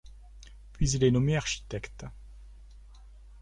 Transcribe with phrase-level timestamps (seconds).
[0.73, 2.07] Puis il est nommé architecte.